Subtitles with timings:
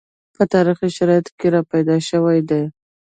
[0.35, 2.61] په تاریخي شرایطو کې راپیدا شوي دي